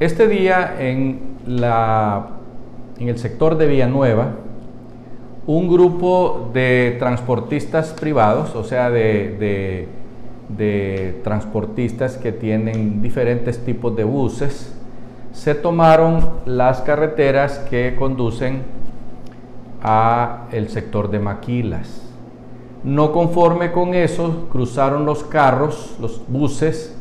[0.00, 2.30] Este día en, la,
[2.98, 4.32] en el sector de Villanueva,
[5.46, 9.86] un grupo de transportistas privados, o sea, de,
[10.48, 14.74] de transportistas que tienen diferentes tipos de buses,
[15.32, 18.62] se tomaron las carreteras que conducen
[19.80, 22.02] a el sector de Maquilas.
[22.82, 26.96] No conforme con eso, cruzaron los carros, los buses,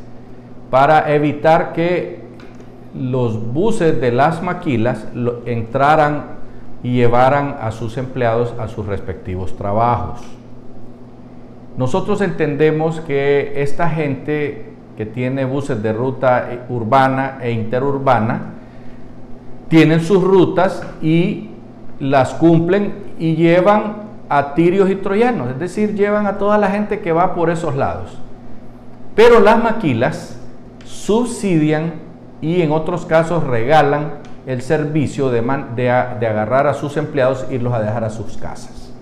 [0.69, 2.22] para evitar que
[2.93, 5.07] los buses de las maquilas
[5.45, 6.25] entraran
[6.83, 10.21] y llevaran a sus empleados a sus respectivos trabajos.
[11.77, 18.53] Nosotros entendemos que esta gente que tiene buses de ruta urbana e interurbana,
[19.67, 21.49] tienen sus rutas y
[21.99, 26.99] las cumplen y llevan a tirios y troyanos, es decir, llevan a toda la gente
[26.99, 28.17] que va por esos lados.
[29.15, 30.39] Pero las maquilas
[30.85, 31.93] subsidian
[32.43, 35.41] y en otros casos regalan el servicio de,
[35.77, 38.93] de, agarrar a sus empleados e irlos a dejar a sus casas.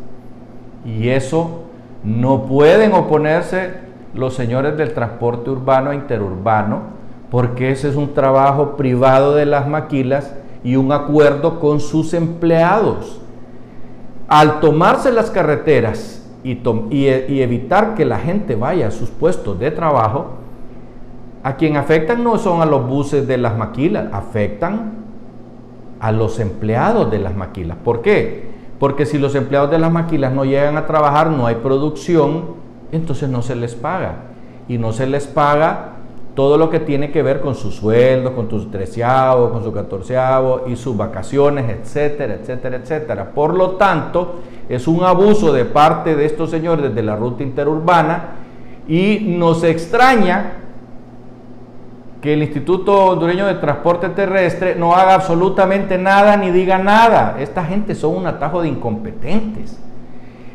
[0.85, 1.63] Y eso
[2.03, 3.71] no pueden oponerse
[4.13, 6.81] los señores del transporte urbano e interurbano,
[7.31, 10.31] porque ese es un trabajo privado de las maquilas
[10.63, 13.21] y un acuerdo con sus empleados.
[14.27, 16.59] Al tomarse las carreteras y,
[16.91, 20.40] y, evitar que la gente vaya a sus puestos de trabajo,
[21.43, 24.93] a quien afectan no son a los buses de las maquilas, afectan
[25.99, 27.77] a los empleados de las maquilas.
[27.83, 28.49] ¿Por qué?
[28.79, 33.29] Porque si los empleados de las maquilas no llegan a trabajar, no hay producción entonces
[33.29, 34.15] no se les paga.
[34.67, 35.93] Y no se les paga
[36.35, 40.63] todo lo que tiene que ver con su sueldo, con su treceavo, con su catorceavo
[40.67, 43.31] y sus vacaciones, etcétera, etcétera, etcétera.
[43.31, 44.35] Por lo tanto,
[44.69, 48.35] es un abuso de parte de estos señores de la ruta interurbana
[48.87, 50.53] y nos extraña
[52.21, 57.37] que el Instituto Hondureño de Transporte Terrestre no haga absolutamente nada ni diga nada.
[57.39, 59.79] Esta gente son un atajo de incompetentes.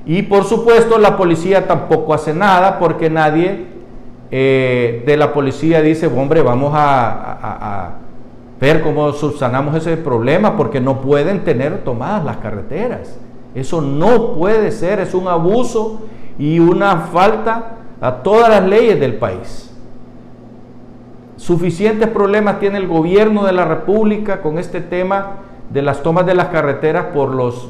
[0.06, 3.66] Y por supuesto la policía tampoco hace nada porque nadie
[4.30, 7.94] eh, de la policía dice, hombre, vamos a,
[8.60, 13.18] ver cómo subsanamos ese problema porque no pueden tener tomadas las carreteras.
[13.54, 16.00] Eso no puede ser, es un abuso
[16.38, 19.75] y una falta a todas las leyes del país.
[21.36, 25.36] Suficientes problemas tiene el gobierno de la República con este tema
[25.70, 27.68] de las tomas de las carreteras por los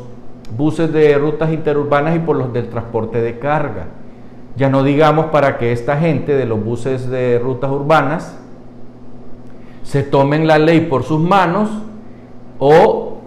[0.56, 3.86] buses de rutas interurbanas y por los del transporte de carga.
[4.56, 8.38] Ya no digamos para que esta gente de los buses de rutas urbanas
[9.82, 11.68] se tomen la ley por sus manos
[12.58, 13.18] o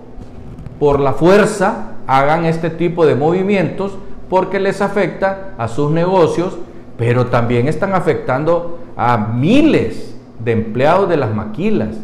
[0.80, 3.98] por la fuerza hagan este tipo de movimientos
[4.30, 6.58] porque les afecta a sus negocios,
[6.98, 10.09] pero también están afectando a miles
[10.40, 11.98] de empleados de las maquilas.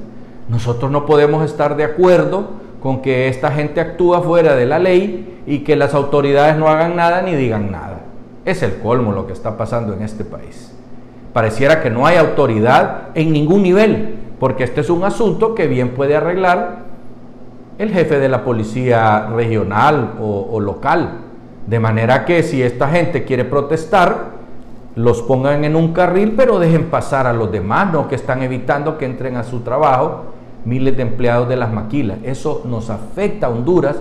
[0.50, 2.50] Nosotros no podemos estar de acuerdo
[2.82, 6.96] con que esta gente actúa fuera de la ley y que las autoridades no hagan
[6.96, 8.02] nada ni digan nada.
[8.46, 10.72] Es el colmo lo que está pasando en este país.
[11.34, 15.90] Pareciera que no hay autoridad en ningún nivel, porque este es un asunto que bien
[15.90, 16.86] puede arreglar
[17.78, 21.22] el jefe de la policía regional o, local.
[21.68, 24.35] De manera que si esta gente quiere protestar,
[24.96, 28.98] los pongan en un carril, pero dejen pasar a los demás, no que están evitando
[28.98, 30.26] que entren a su trabajo
[30.64, 32.18] miles de empleados de las maquilas.
[32.24, 33.98] Eso nos afecta a Honduras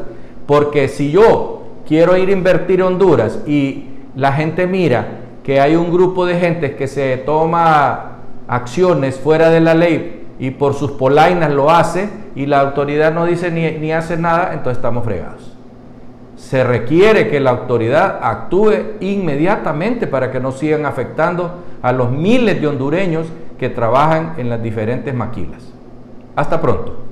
[0.47, 3.84] porque si yo quiero ir a invertir en Honduras y
[4.16, 8.12] la gente mira que hay un grupo de gente que se toma
[8.49, 13.26] acciones fuera de la ley y por sus polainas lo hace y la autoridad no
[13.26, 15.55] dice ni, ni hace nada, entonces estamos fregados.
[16.44, 22.60] Se requiere que la autoridad actúe inmediatamente para que no sigan afectando a los miles
[22.60, 23.27] de hondureños
[23.59, 25.72] que trabajan en las diferentes maquilas.
[26.37, 27.04] Hasta pronto.